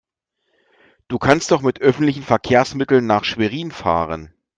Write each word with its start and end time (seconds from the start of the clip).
Du 1.09 1.19
kannst 1.19 1.51
doch 1.51 1.61
mit 1.61 1.79
öffentlichen 1.79 2.23
Verkehrsmitteln 2.23 3.05
nach 3.05 3.23
Schwerin 3.23 3.69
fahren 3.69 4.33